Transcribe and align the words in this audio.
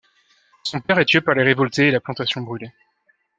Son 0.63 0.79
père 0.81 0.97
est 0.97 1.05
tué 1.05 1.21
par 1.21 1.35
les 1.35 1.43
révoltés, 1.43 1.89
et 1.89 1.91
la 1.91 1.99
plantation 1.99 2.41
brûlée. 2.41 2.71